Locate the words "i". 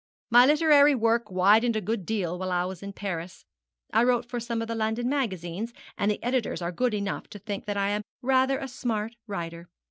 2.51-2.65, 3.93-4.03, 7.77-7.89